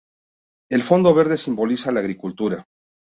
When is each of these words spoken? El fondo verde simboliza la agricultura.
El 0.71 0.81
fondo 0.81 1.13
verde 1.13 1.37
simboliza 1.37 1.91
la 1.91 1.99
agricultura. 1.99 2.65